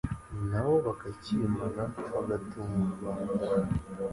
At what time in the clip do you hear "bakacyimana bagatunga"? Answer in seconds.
0.87-3.07